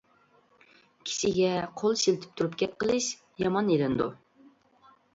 كىشىگە 1.09 1.51
قول 1.83 1.99
شىلتىپ 2.05 2.35
تۇرۇپ 2.41 2.59
گەپ 2.65 2.75
قىلىش 2.85 3.13
يامان 3.47 3.73
ئېلىنىدۇ. 3.77 4.13